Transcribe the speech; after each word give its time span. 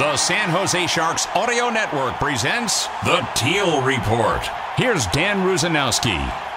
The 0.00 0.16
San 0.16 0.48
Jose 0.48 0.86
Sharks 0.86 1.26
Audio 1.34 1.68
Network 1.68 2.14
presents 2.14 2.86
The 3.04 3.20
Teal 3.34 3.82
Report. 3.82 4.40
Here's 4.78 5.06
Dan 5.08 5.46
Rusanowsky. 5.46 6.49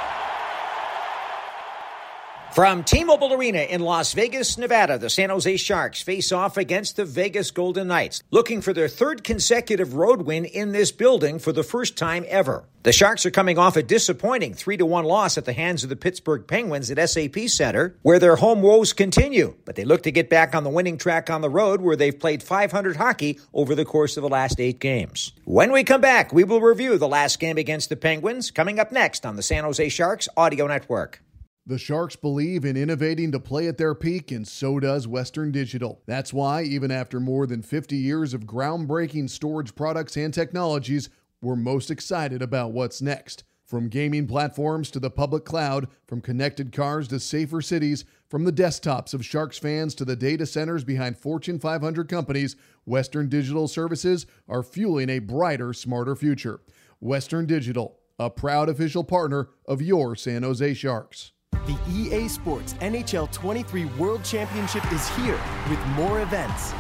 From 2.54 2.84
T-Mobile 2.84 3.34
Arena 3.34 3.62
in 3.62 3.82
Las 3.82 4.14
Vegas, 4.14 4.60
Nevada, 4.60 5.00
the 5.00 5.10
San 5.10 5.32
Jose 5.32 5.58
Sharks 5.58 6.04
face 6.04 6.32
off 6.32 6.56
against 6.56 6.96
the 6.96 7.04
Vegas 7.04 7.50
Golden 7.50 7.88
Knights, 7.88 8.22
looking 8.30 8.62
for 8.62 8.74
their 8.74 8.88
third 8.88 9.24
consecutive 9.24 9.96
road 9.96 10.22
win 10.22 10.46
in 10.46 10.72
this 10.72 10.92
building 10.92 11.40
for 11.40 11.52
the 11.52 11.64
first 11.64 11.98
time 11.98 12.24
ever. 12.28 12.66
The 12.84 12.92
Sharks 12.92 13.26
are 13.26 13.32
coming 13.32 13.58
off 13.58 13.76
a 13.76 13.82
disappointing 13.82 14.54
3-1 14.54 15.04
loss 15.04 15.36
at 15.40 15.46
the 15.46 15.54
hands 15.54 15.82
of 15.82 15.90
the 15.90 15.96
Pittsburgh 15.96 16.46
Penguins 16.46 16.92
at 16.92 17.10
SAP 17.10 17.48
Center, 17.48 17.98
where 18.04 18.20
their 18.20 18.36
home 18.36 18.62
woes 18.62 18.94
continue, 18.94 19.56
but 19.66 19.76
they 19.76 19.84
look 19.84 20.04
to 20.04 20.12
get 20.12 20.30
back 20.30 20.54
on 20.54 20.64
the 20.64 20.70
winning 20.70 21.00
track 21.00 21.32
on 21.32 21.42
the 21.42 21.50
road 21.50 21.82
where 21.82 21.96
they've 21.96 22.20
played 22.20 22.44
500 22.44 22.98
hockey 22.98 23.40
over 23.52 23.74
the 23.74 23.84
course 23.84 24.16
of 24.16 24.22
the 24.22 24.30
last 24.30 24.60
8 24.60 24.80
games. 24.80 25.32
When 25.46 25.72
we 25.72 25.84
come 25.84 26.02
back, 26.02 26.32
we 26.32 26.44
will 26.44 26.62
review 26.62 27.00
the 27.00 27.08
last 27.08 27.40
game 27.40 27.58
against 27.58 27.90
the 27.90 27.96
Penguins 27.96 28.52
coming 28.52 28.80
up 28.80 28.92
next 28.92 29.26
on 29.26 29.38
the 29.38 29.42
San 29.42 29.64
Jose 29.64 29.90
Sharks 29.90 30.30
Audio 30.38 30.68
Network. 30.68 31.20
The 31.66 31.78
Sharks 31.78 32.18
believe 32.18 32.66
in 32.66 32.76
innovating 32.76 33.32
to 33.32 33.40
play 33.40 33.70
at 33.70 33.78
their 33.78 33.96
peak, 33.96 34.32
and 34.32 34.46
so 34.46 34.82
does 34.82 35.08
Western 35.08 35.50
Digital. 35.50 36.02
That's 36.06 36.34
why, 36.34 36.64
even 36.64 36.92
after 36.92 37.22
more 37.22 37.48
than 37.48 37.62
50 37.62 37.96
years 37.96 38.34
of 38.34 38.42
groundbreaking 38.42 39.30
storage 39.30 39.74
products 39.74 40.18
and 40.18 40.34
technologies, 40.34 41.10
we're 41.42 41.56
most 41.56 41.90
excited 41.90 42.42
about 42.42 42.74
what's 42.74 43.02
next. 43.02 43.46
From 43.64 43.88
gaming 43.88 44.28
platforms 44.28 44.92
to 44.92 45.00
the 45.00 45.10
public 45.10 45.46
cloud, 45.46 45.88
from 46.06 46.20
connected 46.20 46.74
cars 46.74 47.08
to 47.08 47.20
safer 47.22 47.62
cities, 47.62 48.04
from 48.28 48.44
the 48.44 48.52
desktops 48.52 49.14
of 49.14 49.26
Sharks 49.26 49.58
fans 49.58 49.96
to 49.96 50.04
the 50.04 50.18
data 50.18 50.46
centers 50.46 50.84
behind 50.84 51.18
Fortune 51.18 51.60
500 51.60 52.10
companies, 52.10 52.58
Western 52.84 53.30
Digital 53.30 53.70
services 53.70 54.26
are 54.50 54.64
fueling 54.64 55.10
a 55.10 55.20
brighter, 55.20 55.72
smarter 55.72 56.18
future. 56.18 56.60
Western 57.00 57.46
Digital, 57.46 58.00
a 58.20 58.30
proud 58.30 58.68
official 58.68 59.06
partner 59.06 59.48
of 59.66 59.82
your 59.82 60.14
San 60.18 60.44
Jose 60.44 60.74
Sharks. 60.74 61.32
The 61.66 61.78
EA 61.90 62.28
Sports 62.28 62.74
NHL 62.82 63.32
23 63.32 63.86
World 63.86 64.26
Championship 64.26 64.84
is 64.92 65.08
here 65.16 65.40
with 65.70 65.80
more 65.96 66.22
events, 66.22 66.74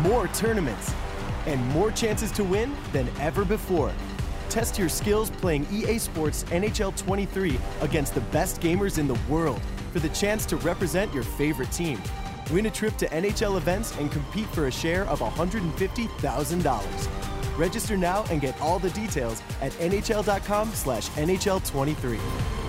more 0.00 0.28
tournaments, 0.28 0.92
and 1.46 1.66
more 1.68 1.90
chances 1.90 2.30
to 2.32 2.44
win 2.44 2.76
than 2.92 3.08
ever 3.18 3.46
before. 3.46 3.94
Test 4.50 4.78
your 4.78 4.90
skills 4.90 5.30
playing 5.30 5.66
EA 5.72 5.96
Sports 5.96 6.44
NHL 6.44 6.94
23 6.98 7.58
against 7.80 8.14
the 8.14 8.20
best 8.20 8.60
gamers 8.60 8.98
in 8.98 9.08
the 9.08 9.18
world 9.26 9.62
for 9.94 10.00
the 10.00 10.10
chance 10.10 10.44
to 10.46 10.56
represent 10.56 11.14
your 11.14 11.22
favorite 11.22 11.72
team. 11.72 11.98
Win 12.52 12.66
a 12.66 12.70
trip 12.70 12.98
to 12.98 13.08
NHL 13.08 13.56
events 13.56 13.96
and 13.96 14.12
compete 14.12 14.48
for 14.48 14.66
a 14.66 14.70
share 14.70 15.06
of 15.06 15.20
$150,000. 15.20 17.58
Register 17.58 17.96
now 17.96 18.22
and 18.30 18.42
get 18.42 18.60
all 18.60 18.78
the 18.78 18.90
details 18.90 19.40
at 19.62 19.72
nhl.com/nhl23. 19.72 22.65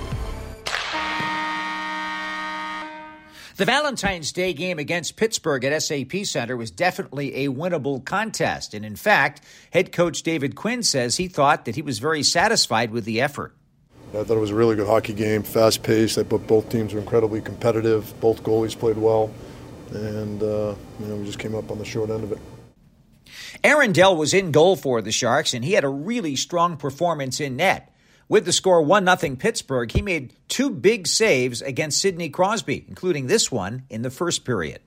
The 3.57 3.65
Valentine's 3.65 4.31
Day 4.31 4.53
game 4.53 4.77
against 4.77 5.15
Pittsburgh 5.15 5.65
at 5.65 5.81
SAP 5.81 6.25
Center 6.25 6.55
was 6.55 6.69
definitely 6.69 7.45
a 7.45 7.49
winnable 7.49 8.05
contest. 8.05 8.75
And 8.75 8.85
in 8.85 8.95
fact, 8.95 9.41
head 9.73 9.91
coach 9.91 10.21
David 10.21 10.55
Quinn 10.55 10.83
says 10.83 11.17
he 11.17 11.27
thought 11.27 11.65
that 11.65 11.73
he 11.73 11.81
was 11.81 11.97
very 11.97 12.21
satisfied 12.21 12.91
with 12.91 13.03
the 13.03 13.19
effort. 13.19 13.55
I 14.13 14.23
thought 14.23 14.37
it 14.37 14.39
was 14.39 14.51
a 14.51 14.55
really 14.55 14.75
good 14.75 14.85
hockey 14.85 15.13
game, 15.13 15.41
fast 15.41 15.81
paced. 15.81 16.19
I 16.19 16.23
thought 16.23 16.45
both 16.45 16.69
teams 16.69 16.93
were 16.93 16.99
incredibly 16.99 17.41
competitive. 17.41 18.13
Both 18.21 18.43
goalies 18.43 18.77
played 18.77 18.99
well. 18.99 19.33
And, 19.91 20.43
uh, 20.43 20.75
you 20.99 21.07
know, 21.07 21.15
we 21.15 21.25
just 21.25 21.39
came 21.39 21.55
up 21.55 21.71
on 21.71 21.79
the 21.79 21.85
short 21.85 22.11
end 22.11 22.25
of 22.25 22.33
it. 22.33 22.39
Aaron 23.63 23.91
Dell 23.91 24.15
was 24.15 24.35
in 24.35 24.51
goal 24.51 24.75
for 24.75 25.01
the 25.01 25.11
Sharks, 25.11 25.55
and 25.55 25.65
he 25.65 25.71
had 25.71 25.83
a 25.83 25.89
really 25.89 26.35
strong 26.35 26.77
performance 26.77 27.39
in 27.39 27.55
net. 27.55 27.91
With 28.29 28.43
the 28.43 28.51
score 28.51 28.81
1 28.81 29.17
0 29.17 29.35
Pittsburgh, 29.37 29.89
he 29.89 30.01
made 30.01 30.33
two 30.49 30.69
big 30.69 31.07
saves 31.07 31.61
against 31.61 32.01
Sidney 32.01 32.29
Crosby, 32.29 32.83
including 32.89 33.27
this 33.27 33.49
one 33.49 33.83
in 33.89 34.01
the 34.01 34.09
first 34.09 34.43
period. 34.43 34.81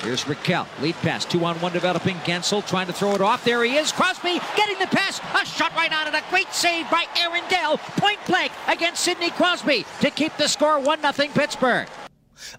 Here's 0.00 0.24
Rakell. 0.24 0.66
Lead 0.80 0.94
pass. 0.96 1.24
Two 1.24 1.44
on 1.44 1.56
one 1.60 1.72
developing. 1.72 2.14
Guentzel 2.18 2.64
trying 2.66 2.86
to 2.86 2.92
throw 2.92 3.16
it 3.16 3.20
off. 3.20 3.44
There 3.44 3.64
he 3.64 3.76
is. 3.76 3.90
Crosby 3.90 4.40
getting 4.56 4.78
the 4.78 4.86
pass. 4.86 5.18
A 5.18 5.44
shot 5.44 5.74
right 5.74 5.92
on 5.92 6.06
it. 6.06 6.14
A 6.14 6.22
great 6.30 6.52
save 6.52 6.88
by 6.88 7.04
Aaron 7.18 7.42
Dell. 7.48 7.78
Point 7.78 8.24
blank 8.26 8.52
against 8.68 9.02
Sidney 9.02 9.30
Crosby 9.30 9.84
to 10.00 10.10
keep 10.10 10.36
the 10.36 10.46
score 10.46 10.78
1 10.78 11.00
0 11.00 11.28
Pittsburgh. 11.34 11.88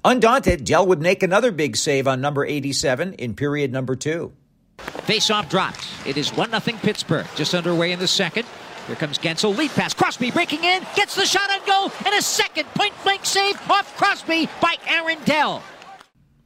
Undaunted, 0.04 0.66
Dell 0.66 0.86
would 0.86 1.02
make 1.02 1.24
another 1.24 1.54
big 1.54 1.78
save 1.78 2.10
on 2.10 2.20
number 2.20 2.46
87 2.46 3.14
in 3.14 3.36
period 3.36 3.72
number 3.72 3.96
two. 3.96 4.34
Face-off 4.78 5.50
drops. 5.50 5.88
It 6.06 6.18
is 6.18 6.36
1 6.36 6.50
0 6.60 6.78
Pittsburgh. 6.80 7.26
Just 7.36 7.54
underway 7.54 7.94
in 7.94 8.00
the 8.00 8.08
second. 8.08 8.46
Here 8.90 8.96
comes 8.96 9.20
Guentzel. 9.20 9.56
lead 9.56 9.70
pass. 9.70 9.94
Crosby 9.94 10.32
breaking 10.32 10.64
in, 10.64 10.82
gets 10.96 11.14
the 11.14 11.24
shot 11.24 11.48
on 11.52 11.60
goal, 11.68 11.92
and 12.08 12.16
a 12.16 12.24
second 12.24 12.66
point 12.70 12.92
blank 13.04 13.24
save 13.24 13.56
off 13.70 13.96
Crosby 13.96 14.50
by 14.60 14.78
Aaron 14.88 15.20
Dell. 15.26 15.62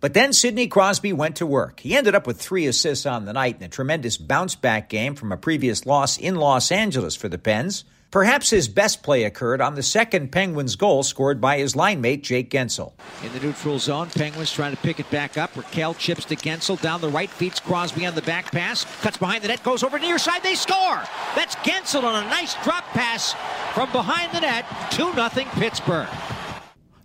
But 0.02 0.14
then 0.14 0.34
Sidney 0.34 0.68
Crosby 0.68 1.14
went 1.14 1.38
to 1.38 1.46
work. 1.46 1.80
He 1.80 1.96
ended 1.96 2.16
up 2.16 2.28
with 2.28 2.42
three 2.42 2.68
assists 2.68 3.06
on 3.06 3.24
the 3.24 3.32
night 3.32 3.56
in 3.60 3.64
a 3.64 3.70
tremendous 3.70 4.18
bounce 4.18 4.56
back 4.56 4.90
game 4.90 5.16
from 5.16 5.32
a 5.32 5.38
previous 5.38 5.86
loss 5.86 6.18
in 6.18 6.36
Los 6.36 6.70
Angeles 6.70 7.16
for 7.16 7.30
the 7.30 7.38
Pens. 7.38 7.86
Perhaps 8.14 8.52
his 8.52 8.68
best 8.68 9.02
play 9.02 9.24
occurred 9.24 9.60
on 9.60 9.74
the 9.74 9.82
second 9.82 10.32
Penguins 10.32 10.76
goal 10.76 11.02
scored 11.02 11.42
by 11.42 11.58
his 11.58 11.76
line 11.76 12.00
mate, 12.00 12.22
Jake 12.22 12.52
Guentzel. 12.52 12.94
In 13.24 13.34
the 13.34 13.40
neutral 13.40 13.80
zone, 13.80 14.08
Penguins 14.12 14.52
trying 14.52 14.70
to 14.70 14.80
pick 14.84 15.00
it 15.00 15.10
back 15.10 15.36
up. 15.36 15.52
Rakell 15.56 15.98
chips 15.98 16.24
to 16.26 16.36
Guentzel 16.36 16.80
down 16.80 17.02
the 17.02 17.10
right, 17.10 17.28
feeds 17.28 17.60
Crosby 17.60 18.06
on 18.06 18.14
the 18.14 18.22
back 18.22 18.52
pass, 18.52 18.86
cuts 19.02 19.18
behind 19.18 19.44
the 19.44 19.48
net, 19.48 19.64
goes 19.64 19.82
over 19.82 19.98
near 19.98 20.20
side, 20.20 20.44
they 20.44 20.54
score! 20.54 21.02
That's 21.36 21.56
Guentzel 21.56 22.04
on 22.04 22.24
a 22.24 22.28
nice 22.28 22.54
drop 22.64 22.84
pass 22.90 23.34
from 23.74 23.92
behind 23.92 24.32
the 24.32 24.42
net, 24.42 24.64
2 24.92 25.12
0 25.14 25.30
Pittsburgh. 25.56 26.10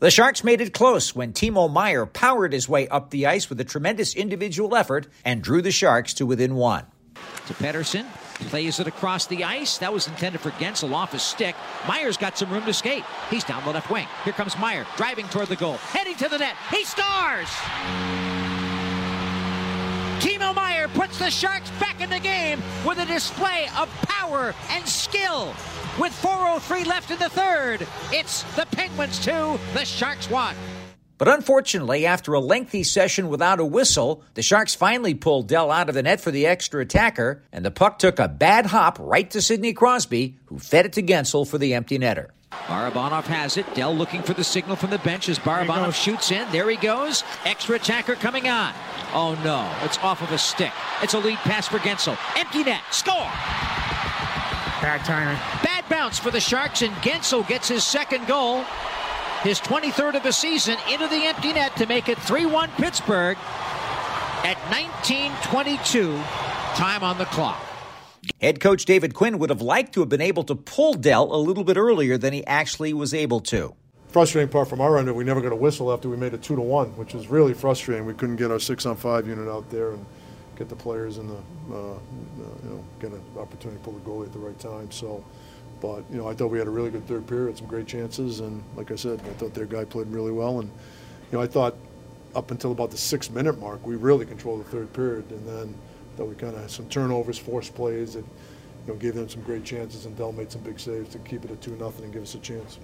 The 0.00 0.10
Sharks 0.10 0.44
made 0.44 0.60
it 0.60 0.74
close 0.74 1.14
when 1.14 1.32
Timo 1.32 1.72
Meier 1.72 2.04
powered 2.04 2.52
his 2.52 2.68
way 2.68 2.86
up 2.88 3.08
the 3.08 3.24
ice 3.24 3.48
with 3.48 3.58
a 3.60 3.64
tremendous 3.64 4.14
individual 4.14 4.76
effort 4.76 5.08
and 5.24 5.40
drew 5.40 5.62
the 5.62 5.70
Sharks 5.70 6.12
to 6.12 6.26
within 6.26 6.54
one. 6.54 6.84
To 7.46 7.54
Pettersson, 7.54 8.04
plays 8.46 8.80
it 8.80 8.86
across 8.86 9.26
the 9.26 9.44
ice. 9.44 9.78
That 9.78 9.92
was 9.92 10.06
intended 10.06 10.40
for 10.40 10.50
Guentzel 10.52 10.92
off 10.92 11.12
his 11.12 11.22
stick. 11.22 11.56
Meier's 11.88 12.16
got 12.16 12.38
some 12.38 12.50
room 12.50 12.64
to 12.64 12.72
skate. 12.72 13.04
He's 13.30 13.44
down 13.44 13.64
the 13.64 13.72
left 13.72 13.90
wing. 13.90 14.06
Here 14.24 14.32
comes 14.32 14.58
Meier 14.58 14.86
driving 14.96 15.26
toward 15.28 15.48
the 15.48 15.56
goal, 15.56 15.76
heading 15.76 16.16
to 16.16 16.28
the 16.28 16.38
net. 16.38 16.56
He 16.70 16.84
stars! 16.84 17.48
Timo 20.20 20.54
Meier 20.54 20.88
puts 20.88 21.18
the 21.18 21.30
Sharks 21.30 21.70
back 21.78 22.00
in 22.00 22.10
the 22.10 22.18
game 22.18 22.60
with 22.84 22.98
a 22.98 23.06
display 23.06 23.68
of 23.76 23.88
power 24.02 24.54
and 24.70 24.86
skill. 24.86 25.54
With 25.98 26.12
4.03 26.22 26.86
left 26.86 27.10
in 27.10 27.18
the 27.18 27.28
third, 27.28 27.86
it's 28.12 28.42
the 28.54 28.66
Penguins 28.66 29.18
2, 29.24 29.58
the 29.74 29.84
Sharks 29.84 30.28
1. 30.30 30.54
But 31.18 31.26
unfortunately, 31.26 32.06
after 32.06 32.32
a 32.32 32.40
lengthy 32.40 32.84
session 32.84 33.28
without 33.28 33.58
a 33.58 33.64
whistle, 33.64 34.22
the 34.34 34.42
Sharks 34.42 34.76
finally 34.76 35.14
pulled 35.14 35.48
Dell 35.48 35.72
out 35.72 35.88
of 35.88 35.96
the 35.96 36.02
net 36.04 36.20
for 36.20 36.30
the 36.30 36.46
extra 36.46 36.82
attacker, 36.82 37.42
and 37.52 37.64
the 37.64 37.72
puck 37.72 37.98
took 37.98 38.20
a 38.20 38.28
bad 38.28 38.66
hop 38.66 38.98
right 39.00 39.28
to 39.32 39.42
Sidney 39.42 39.72
Crosby, 39.72 40.36
who 40.46 40.60
fed 40.60 40.86
it 40.86 40.92
to 40.92 41.02
Guentzel 41.02 41.46
for 41.46 41.58
the 41.58 41.74
empty 41.74 41.98
netter. 41.98 42.28
Barabanov 42.50 43.24
has 43.24 43.56
it. 43.56 43.66
Dell 43.74 43.94
looking 43.94 44.22
for 44.22 44.32
the 44.32 44.44
signal 44.44 44.76
from 44.76 44.90
the 44.90 44.98
bench 44.98 45.28
as 45.28 45.38
Barabanov 45.38 45.92
shoots 45.92 46.30
in. 46.30 46.50
There 46.50 46.70
he 46.70 46.76
goes. 46.76 47.24
Extra 47.44 47.76
attacker 47.76 48.14
coming 48.14 48.48
on. 48.48 48.72
Oh 49.12 49.38
no, 49.44 49.70
it's 49.84 49.98
off 49.98 50.22
of 50.22 50.30
a 50.32 50.38
stick. 50.38 50.72
It's 51.02 51.14
a 51.14 51.18
lead 51.18 51.38
pass 51.38 51.66
for 51.66 51.78
Guentzel. 51.78 52.16
Empty 52.36 52.64
net. 52.64 52.82
Score! 52.90 53.14
Bad 54.80 55.04
timing. 55.04 55.36
Bad 55.64 55.84
bounce 55.88 56.18
for 56.18 56.30
the 56.30 56.40
Sharks, 56.40 56.82
and 56.82 56.94
Guentzel 56.96 57.46
gets 57.48 57.68
his 57.68 57.84
second 57.84 58.26
goal. 58.28 58.64
His 59.42 59.60
23rd 59.60 60.16
of 60.16 60.22
the 60.24 60.32
season 60.32 60.76
into 60.90 61.06
the 61.06 61.24
empty 61.24 61.52
net 61.52 61.76
to 61.76 61.86
make 61.86 62.08
it 62.08 62.18
3 62.18 62.46
1 62.46 62.70
Pittsburgh 62.70 63.36
at 64.44 64.56
1922. 64.70 66.16
Time 66.74 67.04
on 67.04 67.18
the 67.18 67.24
clock. 67.26 67.62
Head 68.40 68.58
coach 68.58 68.84
David 68.84 69.14
Quinn 69.14 69.38
would 69.38 69.50
have 69.50 69.62
liked 69.62 69.94
to 69.94 70.00
have 70.00 70.08
been 70.08 70.20
able 70.20 70.42
to 70.44 70.56
pull 70.56 70.94
Dell 70.94 71.32
a 71.32 71.38
little 71.38 71.62
bit 71.62 71.76
earlier 71.76 72.18
than 72.18 72.32
he 72.32 72.44
actually 72.46 72.92
was 72.92 73.14
able 73.14 73.40
to. 73.40 73.74
frustrating 74.08 74.48
part 74.50 74.68
from 74.68 74.80
our 74.80 74.98
end, 74.98 75.14
we 75.14 75.22
never 75.22 75.40
got 75.40 75.52
a 75.52 75.56
whistle 75.56 75.92
after 75.92 76.08
we 76.08 76.16
made 76.16 76.34
it 76.34 76.42
two 76.42 76.56
to 76.56 76.62
one, 76.62 76.88
which 76.96 77.14
was 77.14 77.28
really 77.28 77.54
frustrating. 77.54 78.06
We 78.06 78.14
couldn't 78.14 78.36
get 78.36 78.50
our 78.50 78.58
six 78.58 78.86
on 78.86 78.96
five 78.96 79.28
unit 79.28 79.48
out 79.48 79.70
there 79.70 79.92
and 79.92 80.04
get 80.56 80.68
the 80.68 80.76
players 80.76 81.18
in 81.18 81.28
the, 81.28 81.40
uh, 81.70 81.92
uh, 81.92 81.98
you 82.64 82.70
know, 82.70 82.84
get 82.98 83.12
an 83.12 83.22
opportunity 83.38 83.78
to 83.78 83.84
pull 83.84 83.92
the 83.92 84.00
goalie 84.00 84.26
at 84.26 84.32
the 84.32 84.38
right 84.40 84.58
time. 84.58 84.90
So, 84.90 85.24
but 85.80 86.04
you 86.10 86.16
know, 86.16 86.28
I 86.28 86.34
thought 86.34 86.48
we 86.48 86.58
had 86.58 86.66
a 86.66 86.70
really 86.70 86.90
good 86.90 87.06
third 87.06 87.26
period, 87.26 87.48
had 87.48 87.58
some 87.58 87.66
great 87.66 87.86
chances, 87.86 88.40
and 88.40 88.62
like 88.76 88.90
I 88.90 88.96
said, 88.96 89.20
I 89.20 89.32
thought 89.34 89.54
their 89.54 89.66
guy 89.66 89.84
played 89.84 90.08
really 90.08 90.32
well. 90.32 90.60
And 90.60 90.70
you 91.30 91.38
know, 91.38 91.42
I 91.42 91.46
thought 91.46 91.74
up 92.34 92.50
until 92.50 92.72
about 92.72 92.90
the 92.90 92.98
six 92.98 93.30
minute 93.30 93.58
mark, 93.58 93.86
we 93.86 93.96
really 93.96 94.26
controlled 94.26 94.60
the 94.60 94.70
third 94.70 94.92
period, 94.92 95.30
and 95.30 95.46
then 95.46 95.74
that 96.16 96.24
we 96.24 96.34
kind 96.34 96.54
of 96.54 96.60
had 96.60 96.70
some 96.70 96.88
turnovers, 96.88 97.38
forced 97.38 97.74
plays 97.74 98.14
that 98.14 98.24
you 98.24 98.92
know 98.92 98.94
gave 98.94 99.14
them 99.14 99.28
some 99.28 99.42
great 99.42 99.64
chances, 99.64 100.06
and 100.06 100.16
Dell 100.16 100.32
made 100.32 100.50
some 100.50 100.62
big 100.62 100.80
saves 100.80 101.10
to 101.10 101.18
keep 101.20 101.44
it 101.44 101.50
at 101.50 101.60
two 101.60 101.76
nothing 101.76 102.04
and 102.04 102.12
give 102.12 102.22
us 102.22 102.34
a 102.34 102.38
chance. 102.38 102.78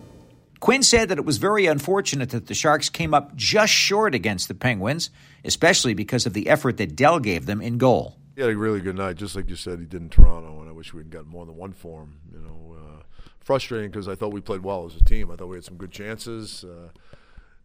Quinn 0.60 0.82
said 0.82 1.10
that 1.10 1.18
it 1.18 1.26
was 1.26 1.36
very 1.36 1.66
unfortunate 1.66 2.30
that 2.30 2.46
the 2.46 2.54
Sharks 2.54 2.88
came 2.88 3.12
up 3.12 3.34
just 3.36 3.72
short 3.72 4.14
against 4.14 4.48
the 4.48 4.54
Penguins, 4.54 5.10
especially 5.44 5.92
because 5.92 6.24
of 6.24 6.32
the 6.32 6.48
effort 6.48 6.78
that 6.78 6.96
Dell 6.96 7.18
gave 7.18 7.44
them 7.44 7.60
in 7.60 7.76
goal. 7.76 8.16
He 8.34 8.40
had 8.40 8.50
a 8.50 8.56
really 8.56 8.80
good 8.80 8.96
night, 8.96 9.16
just 9.16 9.36
like 9.36 9.48
you 9.48 9.56
said 9.56 9.78
he 9.78 9.84
did 9.84 10.00
in 10.00 10.08
Toronto, 10.08 10.60
and 10.60 10.68
I 10.68 10.72
wish 10.72 10.94
we 10.94 11.00
had 11.00 11.10
gotten 11.10 11.28
more 11.28 11.44
than 11.44 11.56
one 11.56 11.72
for 11.72 12.02
him. 12.02 12.18
You 12.32 12.40
know, 12.40 12.73
frustrating 13.44 13.90
because 13.90 14.08
I 14.08 14.14
thought 14.14 14.32
we 14.32 14.40
played 14.40 14.62
well 14.62 14.84
as 14.86 14.96
a 14.96 15.04
team. 15.04 15.30
I 15.30 15.36
thought 15.36 15.46
we 15.46 15.56
had 15.56 15.64
some 15.64 15.76
good 15.76 15.92
chances. 15.92 16.64
Uh, 16.64 16.88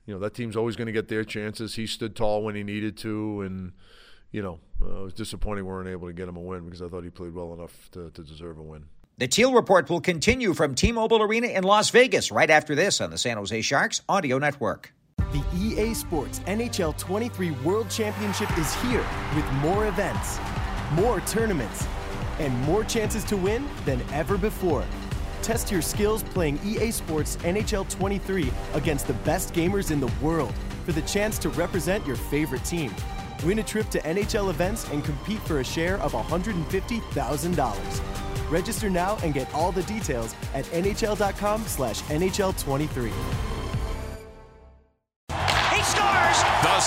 you 0.05 0.13
know, 0.13 0.19
that 0.19 0.33
team's 0.33 0.55
always 0.55 0.75
going 0.75 0.87
to 0.87 0.91
get 0.91 1.07
their 1.07 1.23
chances. 1.23 1.75
He 1.75 1.87
stood 1.87 2.15
tall 2.15 2.43
when 2.43 2.55
he 2.55 2.63
needed 2.63 2.97
to, 2.97 3.41
and 3.41 3.71
you 4.31 4.41
know, 4.41 4.59
uh, 4.81 5.01
it 5.01 5.03
was 5.03 5.13
disappointing 5.13 5.65
we 5.65 5.71
weren't 5.71 5.89
able 5.89 6.07
to 6.07 6.13
get 6.13 6.27
him 6.27 6.35
a 6.35 6.41
win 6.41 6.65
because 6.65 6.81
I 6.81 6.87
thought 6.87 7.03
he 7.03 7.09
played 7.09 7.33
well 7.33 7.53
enough 7.53 7.89
to, 7.91 8.11
to 8.11 8.23
deserve 8.23 8.57
a 8.57 8.61
win. 8.61 8.85
The 9.17 9.27
Teal 9.27 9.53
Report 9.53 9.89
will 9.89 9.99
continue 9.99 10.53
from 10.53 10.75
T 10.75 10.91
Mobile 10.91 11.21
Arena 11.21 11.47
in 11.47 11.63
Las 11.63 11.89
Vegas 11.89 12.31
right 12.31 12.49
after 12.49 12.75
this 12.75 13.01
on 13.01 13.11
the 13.11 13.17
San 13.17 13.37
Jose 13.37 13.61
Sharks 13.61 14.01
Audio 14.07 14.37
Network. 14.37 14.93
The 15.17 15.43
EA 15.55 15.93
Sports 15.93 16.39
NHL 16.47 16.97
23 16.97 17.51
World 17.51 17.89
Championship 17.89 18.49
is 18.57 18.73
here 18.75 19.05
with 19.35 19.45
more 19.55 19.87
events, 19.87 20.39
more 20.93 21.19
tournaments, 21.21 21.85
and 22.39 22.57
more 22.61 22.83
chances 22.83 23.23
to 23.25 23.37
win 23.37 23.67
than 23.85 24.01
ever 24.13 24.37
before. 24.37 24.85
Test 25.49 25.71
your 25.71 25.81
skills 25.81 26.21
playing 26.21 26.59
EA 26.63 26.91
Sports 26.91 27.37
NHL 27.37 27.89
23 27.89 28.51
against 28.75 29.07
the 29.07 29.15
best 29.25 29.51
gamers 29.51 29.89
in 29.89 29.99
the 29.99 30.11
world 30.21 30.53
for 30.85 30.91
the 30.91 31.01
chance 31.01 31.39
to 31.39 31.49
represent 31.49 32.05
your 32.05 32.17
favorite 32.17 32.63
team. 32.63 32.93
Win 33.43 33.57
a 33.57 33.63
trip 33.63 33.89
to 33.89 33.99
NHL 34.01 34.51
events 34.51 34.87
and 34.91 35.03
compete 35.03 35.39
for 35.39 35.59
a 35.59 35.63
share 35.63 35.97
of 36.01 36.11
$150,000. 36.11 38.51
Register 38.51 38.91
now 38.91 39.17
and 39.23 39.33
get 39.33 39.51
all 39.51 39.71
the 39.71 39.81
details 39.83 40.35
at 40.53 40.65
nhl.com/nhl23. 40.65 43.58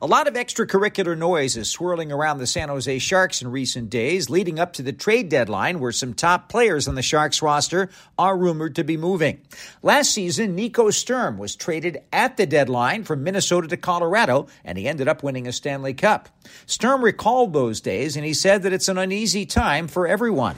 A 0.00 0.06
lot 0.06 0.28
of 0.28 0.34
extracurricular 0.34 1.18
noise 1.18 1.56
is 1.56 1.68
swirling 1.68 2.12
around 2.12 2.38
the 2.38 2.46
San 2.46 2.68
Jose 2.68 3.00
Sharks 3.00 3.42
in 3.42 3.50
recent 3.50 3.90
days, 3.90 4.30
leading 4.30 4.60
up 4.60 4.74
to 4.74 4.82
the 4.82 4.92
trade 4.92 5.28
deadline, 5.28 5.80
where 5.80 5.90
some 5.90 6.14
top 6.14 6.48
players 6.48 6.86
on 6.86 6.94
the 6.94 7.02
Sharks 7.02 7.42
roster 7.42 7.90
are 8.16 8.38
rumored 8.38 8.76
to 8.76 8.84
be 8.84 8.96
moving. 8.96 9.40
Last 9.82 10.12
season, 10.12 10.54
Nico 10.54 10.90
Sturm 10.90 11.36
was 11.36 11.56
traded 11.56 11.98
at 12.12 12.36
the 12.36 12.46
deadline 12.46 13.02
from 13.02 13.24
Minnesota 13.24 13.66
to 13.66 13.76
Colorado, 13.76 14.46
and 14.64 14.78
he 14.78 14.86
ended 14.86 15.08
up 15.08 15.24
winning 15.24 15.48
a 15.48 15.52
Stanley 15.52 15.94
Cup. 15.94 16.28
Sturm 16.66 17.02
recalled 17.02 17.52
those 17.52 17.80
days, 17.80 18.14
and 18.14 18.24
he 18.24 18.34
said 18.34 18.62
that 18.62 18.72
it's 18.72 18.88
an 18.88 18.98
uneasy 18.98 19.46
time 19.46 19.88
for 19.88 20.06
everyone. 20.06 20.54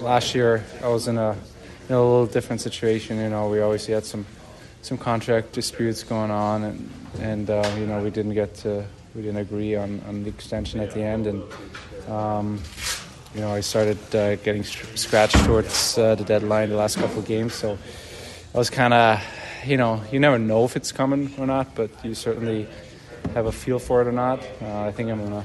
Last 0.00 0.36
year, 0.36 0.64
I 0.84 0.86
was 0.86 1.08
in 1.08 1.18
a, 1.18 1.32
in 1.88 1.96
a 1.96 2.00
little 2.00 2.26
different 2.26 2.60
situation. 2.60 3.18
You 3.18 3.30
know, 3.30 3.48
we 3.48 3.60
obviously 3.60 3.94
had 3.94 4.04
some 4.04 4.24
some 4.82 4.96
contract 4.96 5.52
disputes 5.52 6.04
going 6.04 6.30
on, 6.30 6.62
and 6.62 6.88
and 7.20 7.50
uh, 7.50 7.74
you 7.78 7.86
know 7.86 8.02
we 8.02 8.10
didn't 8.10 8.34
get 8.34 8.54
to 8.56 8.84
we 9.14 9.22
didn't 9.22 9.38
agree 9.38 9.74
on, 9.74 10.00
on 10.06 10.22
the 10.22 10.28
extension 10.28 10.80
at 10.80 10.92
the 10.92 11.02
end, 11.02 11.26
and 11.26 11.42
um, 12.08 12.62
you 13.34 13.40
know 13.40 13.52
I 13.52 13.60
started 13.60 13.98
uh, 14.14 14.36
getting 14.36 14.64
scratched 14.64 15.44
towards 15.44 15.98
uh, 15.98 16.14
the 16.14 16.24
deadline 16.24 16.70
the 16.70 16.76
last 16.76 16.98
couple 16.98 17.18
of 17.18 17.26
games, 17.26 17.54
so 17.54 17.78
I 18.54 18.58
was 18.58 18.70
kind 18.70 18.94
of 18.94 19.22
you 19.66 19.76
know 19.76 20.02
you 20.12 20.20
never 20.20 20.38
know 20.38 20.64
if 20.64 20.76
it's 20.76 20.92
coming 20.92 21.34
or 21.38 21.46
not, 21.46 21.74
but 21.74 21.90
you 22.04 22.14
certainly 22.14 22.68
have 23.34 23.46
a 23.46 23.52
feel 23.52 23.78
for 23.78 24.02
it 24.02 24.06
or 24.06 24.12
not. 24.12 24.40
Uh, 24.62 24.86
I 24.86 24.92
think 24.92 25.10
I'm 25.10 25.20
in 25.20 25.32
a 25.32 25.44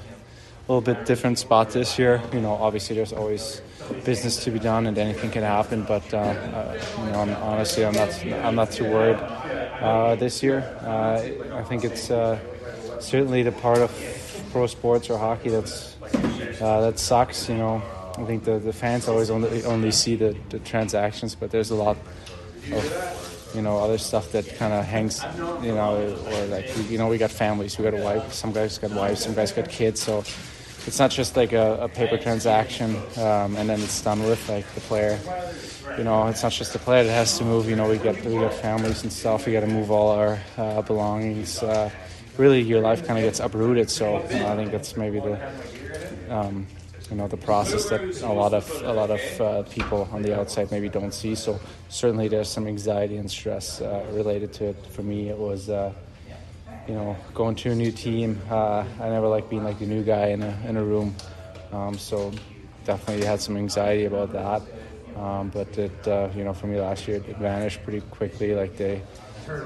little 0.68 0.81
bit 0.81 1.06
different 1.06 1.39
spot 1.39 1.71
this 1.71 2.00
year. 2.00 2.21
You 2.31 2.42
know, 2.42 2.54
obviously 2.54 2.95
there's 2.95 3.13
always 3.13 3.62
business 4.03 4.44
to 4.44 4.51
be 4.51 4.59
done 4.59 4.88
and 4.88 4.97
anything 4.97 5.31
can 5.31 5.44
happen. 5.44 5.83
But 5.83 6.13
uh, 6.13 6.18
uh, 6.18 6.81
you 7.06 7.12
know, 7.12 7.19
I'm, 7.21 7.30
honestly, 7.35 7.85
I'm 7.85 7.94
not 7.94 8.25
I'm 8.45 8.56
not 8.56 8.71
too 8.71 8.85
worried 8.85 9.18
uh, 9.18 10.15
this 10.15 10.44
year. 10.44 10.59
Uh, 10.81 11.57
I 11.57 11.63
think 11.63 11.83
it's 11.83 12.09
uh, 12.09 12.39
certainly 13.00 13.44
the 13.44 13.51
part 13.51 13.80
of 13.80 13.91
pro 14.51 14.68
sports 14.68 15.09
or 15.09 15.18
hockey 15.18 15.50
that's 15.50 15.95
uh, 16.62 16.81
that 16.81 17.00
sucks. 17.00 17.50
You 17.50 17.56
know, 17.56 17.81
I 18.18 18.24
think 18.25 18.44
the, 18.44 18.59
the 18.59 18.74
fans 18.74 19.07
always 19.07 19.30
only 19.30 19.63
only 19.65 19.91
see 19.91 20.15
the, 20.15 20.35
the 20.50 20.59
transactions, 20.59 21.35
but 21.35 21.51
there's 21.51 21.71
a 21.71 21.75
lot 21.75 21.97
of 21.97 23.24
you 23.56 23.62
know 23.62 23.77
other 23.77 23.97
stuff 23.97 24.31
that 24.31 24.47
kind 24.57 24.74
of 24.74 24.85
hangs 24.85 25.24
you 25.62 25.74
know 25.74 26.15
or 26.27 26.45
like 26.47 26.65
you 26.89 26.97
know 26.97 27.07
we 27.07 27.18
got 27.18 27.30
families 27.30 27.77
we 27.77 27.83
got 27.83 27.94
a 27.94 28.01
wife 28.01 28.33
some 28.33 28.51
guys 28.51 28.77
got 28.77 28.91
wives 28.91 29.24
some 29.24 29.33
guys 29.33 29.51
got 29.51 29.69
kids 29.69 30.01
so 30.01 30.24
it's 30.85 31.00
not 31.00 31.12
just 31.12 31.35
like 31.35 31.53
a, 31.53 31.83
a 31.83 31.89
paper 31.89 32.18
transaction 32.18 32.95
um, 33.18 33.56
and 33.56 33.69
then 33.69 33.81
it's 33.81 34.01
done 34.01 34.24
with 34.24 34.47
like 34.50 34.68
the 34.74 34.81
player. 34.81 35.19
You 35.97 36.03
know 36.03 36.27
it's 36.27 36.44
not 36.44 36.51
just 36.51 36.74
the 36.74 36.80
player 36.80 37.03
that 37.03 37.12
has 37.12 37.38
to 37.38 37.45
move. 37.45 37.69
You 37.69 37.75
know 37.75 37.89
we 37.89 37.97
got 37.97 38.21
we 38.24 38.33
got 38.33 38.53
families 38.53 39.03
and 39.03 39.12
stuff. 39.12 39.45
We 39.45 39.53
got 39.53 39.62
to 39.62 39.68
move 39.68 39.91
all 39.91 40.09
our 40.12 40.40
uh, 40.57 40.81
belongings. 40.81 41.61
Uh, 41.61 41.90
really 42.37 42.61
your 42.61 42.81
life 42.81 43.06
kind 43.06 43.19
of 43.19 43.25
gets 43.25 43.40
uprooted. 43.40 43.90
So 43.90 44.21
you 44.30 44.40
know, 44.40 44.54
I 44.54 44.56
think 44.56 44.71
that's 44.71 44.97
maybe 44.97 45.19
the 45.19 45.52
um, 46.30 46.68
you 47.09 47.18
know 47.18 47.28
the 47.28 47.37
process 47.37 47.90
that 47.90 48.02
a 48.21 48.33
lot 48.33 48.54
of 48.54 48.69
a 48.83 48.94
lot 48.94 49.11
of 49.11 49.42
uh, 49.42 49.63
people 49.63 50.09
on 50.11 50.21
the 50.21 50.37
outside 50.40 50.71
maybe 50.71 50.90
don't 50.90 51.13
see. 51.13 51.35
So 51.35 51.59
certainly 51.90 52.28
there's 52.28 52.49
some 52.49 52.68
anxiety 52.68 53.18
and 53.18 53.30
stress 53.30 53.81
uh, 53.81 54.06
related 54.11 54.54
to 54.54 54.69
it. 54.69 54.85
For 54.87 55.04
me 55.04 55.30
it 55.30 55.37
was 55.37 55.69
uh, 55.69 55.94
you 56.87 56.94
know, 56.94 57.18
going 57.33 57.56
to 57.56 57.71
a 57.71 57.75
new 57.75 57.92
team. 57.92 58.42
Uh, 58.49 58.85
I 58.99 59.09
never 59.09 59.28
like 59.28 59.49
being 59.49 59.63
like 59.63 59.80
the 59.80 59.85
new 59.85 60.04
guy 60.04 60.28
in 60.28 60.44
a 60.44 60.57
in 60.68 60.78
a 60.78 60.83
room, 60.83 61.16
um, 61.71 61.97
so 61.97 62.31
definitely 62.85 63.25
had 63.25 63.40
some 63.42 63.57
anxiety 63.57 64.06
about 64.06 64.31
that. 64.33 64.63
Um, 65.16 65.49
but 65.49 65.78
it, 65.78 66.07
uh, 66.07 66.30
you 66.35 66.44
know, 66.44 66.54
for 66.54 66.68
me 66.68 66.80
last 66.80 67.07
year, 67.07 67.18
it 67.18 67.37
vanished 67.37 67.83
pretty 67.83 68.02
quickly. 68.02 68.56
Like 68.56 68.75
they, 68.75 69.04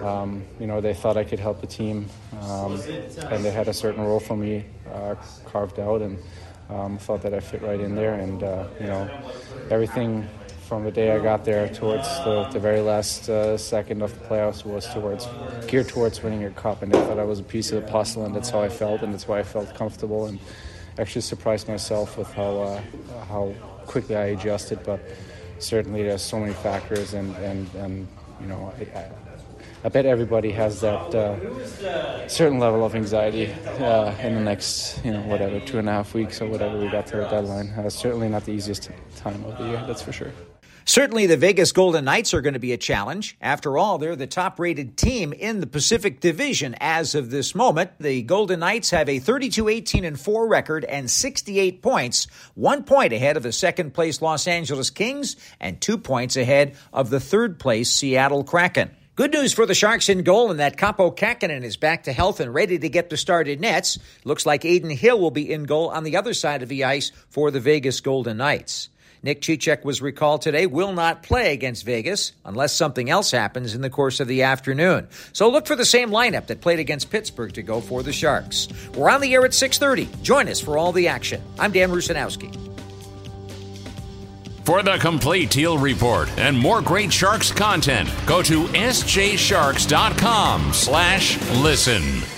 um, 0.01 0.45
you 0.59 0.67
know, 0.67 0.81
they 0.81 0.93
thought 0.93 1.17
I 1.17 1.23
could 1.23 1.39
help 1.39 1.61
the 1.61 1.67
team, 1.67 2.07
um, 2.41 2.83
and 3.29 3.43
they 3.43 3.51
had 3.51 3.67
a 3.67 3.73
certain 3.73 4.03
role 4.03 4.19
for 4.19 4.35
me 4.35 4.65
uh, 4.91 5.15
carved 5.45 5.79
out, 5.79 6.01
and 6.01 6.19
um, 6.69 6.97
thought 6.97 7.21
that 7.23 7.33
I 7.33 7.39
fit 7.39 7.61
right 7.61 7.79
in 7.79 7.95
there. 7.95 8.15
And 8.15 8.43
uh, 8.43 8.65
you 8.79 8.87
know, 8.87 9.09
everything 9.69 10.29
from 10.67 10.83
the 10.83 10.91
day 10.91 11.15
I 11.15 11.19
got 11.19 11.45
there 11.45 11.69
towards 11.69 12.07
the, 12.25 12.49
the 12.51 12.59
very 12.59 12.81
last 12.81 13.29
uh, 13.29 13.57
second 13.57 14.01
of 14.01 14.13
the 14.19 14.25
playoffs 14.25 14.65
was 14.65 14.85
towards 14.93 15.25
geared 15.67 15.87
towards 15.87 16.21
winning 16.21 16.43
a 16.43 16.49
cup, 16.51 16.81
and 16.81 16.93
I 16.93 16.99
thought 17.05 17.17
I 17.17 17.23
was 17.23 17.39
a 17.39 17.43
piece 17.43 17.71
of 17.71 17.81
the 17.81 17.89
puzzle, 17.89 18.25
and 18.25 18.35
that's 18.35 18.49
how 18.49 18.61
I 18.61 18.67
felt, 18.67 19.01
and 19.01 19.13
that's 19.13 19.29
why 19.29 19.39
I 19.39 19.43
felt 19.43 19.73
comfortable, 19.75 20.25
and 20.25 20.39
actually 20.99 21.21
surprised 21.21 21.69
myself 21.69 22.17
with 22.17 22.31
how 22.33 22.57
uh, 22.57 22.81
how 23.29 23.53
quickly 23.85 24.17
I 24.17 24.25
adjusted. 24.35 24.83
But 24.83 24.99
certainly, 25.59 26.03
there's 26.03 26.21
so 26.21 26.37
many 26.37 26.53
factors, 26.53 27.13
and 27.13 27.33
and, 27.37 27.73
and 27.75 28.07
you 28.41 28.47
know. 28.47 28.73
I, 28.77 28.99
I, 28.99 29.11
I 29.83 29.89
bet 29.89 30.07
everybody 30.07 30.51
has 30.51 30.81
that 30.81 31.15
uh, 31.15 32.27
certain 32.27 32.59
level 32.59 32.83
of 32.83 32.95
anxiety 32.95 33.53
uh, 33.79 34.11
in 34.21 34.33
the 34.33 34.41
next, 34.41 34.99
you 35.05 35.11
know, 35.11 35.21
whatever, 35.21 35.59
two 35.61 35.77
and 35.77 35.87
a 35.87 35.91
half 35.91 36.15
weeks 36.15 36.41
or 36.41 36.47
whatever 36.47 36.79
we 36.79 36.89
got 36.89 37.05
to 37.07 37.17
the 37.17 37.27
deadline. 37.29 37.69
Uh, 37.69 37.87
certainly 37.89 38.27
not 38.27 38.43
the 38.43 38.51
easiest 38.51 38.89
time 39.15 39.45
of 39.45 39.57
the 39.59 39.65
year, 39.65 39.83
that's 39.87 40.01
for 40.01 40.11
sure. 40.11 40.31
Certainly, 40.89 41.25
the 41.25 41.35
Vegas 41.35 41.73
Golden 41.73 42.05
Knights 42.05 42.33
are 42.33 42.39
going 42.39 42.53
to 42.53 42.59
be 42.59 42.71
a 42.71 42.77
challenge. 42.77 43.35
After 43.41 43.77
all, 43.77 43.97
they're 43.97 44.15
the 44.15 44.25
top 44.25 44.57
rated 44.57 44.95
team 44.95 45.33
in 45.33 45.59
the 45.59 45.67
Pacific 45.67 46.21
Division 46.21 46.77
as 46.79 47.13
of 47.13 47.29
this 47.29 47.53
moment. 47.53 47.91
The 47.99 48.21
Golden 48.21 48.61
Knights 48.61 48.91
have 48.91 49.09
a 49.09 49.19
32 49.19 49.67
18 49.67 50.05
and 50.05 50.17
4 50.17 50.47
record 50.47 50.85
and 50.85 51.11
68 51.11 51.81
points, 51.81 52.27
one 52.55 52.85
point 52.85 53.11
ahead 53.11 53.35
of 53.35 53.43
the 53.43 53.51
second 53.51 53.93
place 53.93 54.21
Los 54.21 54.47
Angeles 54.47 54.89
Kings 54.89 55.35
and 55.59 55.81
two 55.81 55.97
points 55.97 56.37
ahead 56.37 56.77
of 56.93 57.09
the 57.09 57.19
third 57.19 57.59
place 57.59 57.91
Seattle 57.91 58.45
Kraken. 58.45 58.89
Good 59.17 59.33
news 59.33 59.51
for 59.51 59.65
the 59.65 59.75
Sharks 59.75 60.07
in 60.07 60.23
goal, 60.23 60.51
and 60.51 60.61
that 60.61 60.77
Kaapo 60.77 61.13
Kähkönen 61.13 61.63
is 61.63 61.75
back 61.75 62.03
to 62.03 62.13
health 62.13 62.39
and 62.39 62.53
ready 62.53 62.79
to 62.79 62.87
get 62.87 63.09
the 63.09 63.17
start 63.17 63.49
in 63.49 63.59
nets. 63.59 63.99
Looks 64.23 64.45
like 64.45 64.63
Adin 64.63 64.91
Hill 64.91 65.19
will 65.19 65.31
be 65.31 65.51
in 65.51 65.65
goal 65.65 65.89
on 65.89 66.05
the 66.05 66.15
other 66.15 66.33
side 66.33 66.63
of 66.63 66.69
the 66.69 66.85
ice 66.85 67.11
for 67.27 67.51
the 67.51 67.59
Vegas 67.59 67.99
Golden 67.99 68.37
Knights. 68.37 68.87
Nick 69.23 69.41
Cicek 69.41 69.83
was 69.83 70.01
recalled 70.01 70.41
today, 70.41 70.65
will 70.65 70.93
not 70.93 71.23
play 71.23 71.53
against 71.53 71.85
Vegas 71.85 72.33
unless 72.45 72.73
something 72.73 73.09
else 73.09 73.31
happens 73.31 73.73
in 73.73 73.81
the 73.81 73.89
course 73.89 74.19
of 74.19 74.27
the 74.27 74.43
afternoon. 74.43 75.07
So 75.33 75.49
look 75.49 75.67
for 75.67 75.75
the 75.75 75.85
same 75.85 76.09
lineup 76.09 76.47
that 76.47 76.61
played 76.61 76.79
against 76.79 77.09
Pittsburgh 77.09 77.53
to 77.53 77.61
go 77.61 77.81
for 77.81 78.03
the 78.03 78.13
Sharks. 78.13 78.67
We're 78.95 79.09
on 79.09 79.21
the 79.21 79.33
air 79.33 79.45
at 79.45 79.53
6:30. 79.53 80.07
Join 80.21 80.47
us 80.47 80.59
for 80.59 80.77
all 80.77 80.91
the 80.91 81.07
action. 81.07 81.41
I'm 81.59 81.71
Dan 81.71 81.91
Rusanowsky. 81.91 82.67
For 84.67 84.83
the 84.83 84.97
complete 84.97 85.49
Teal 85.49 85.77
Report 85.77 86.29
and 86.37 86.57
more 86.57 86.81
great 86.81 87.13
Sharks 87.13 87.53
content, 87.53 88.13
go 88.25 88.43
to 88.43 88.65
sjsharks.com 88.65 90.73
slash 90.73 91.51
listen. 91.51 92.36